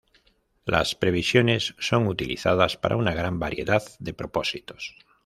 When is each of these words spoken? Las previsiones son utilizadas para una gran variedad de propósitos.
Las 0.65 0.95
previsiones 0.95 1.75
son 1.77 2.07
utilizadas 2.07 2.75
para 2.75 2.95
una 2.97 3.13
gran 3.13 3.37
variedad 3.37 3.83
de 3.99 4.15
propósitos. 4.15 4.95